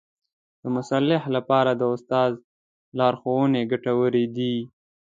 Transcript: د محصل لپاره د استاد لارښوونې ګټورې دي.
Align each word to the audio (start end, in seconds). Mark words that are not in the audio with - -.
د 0.61 0.63
محصل 0.73 1.03
لپاره 1.35 1.71
د 1.75 1.81
استاد 1.95 2.31
لارښوونې 2.99 3.61
ګټورې 3.71 4.25
دي. 4.35 4.55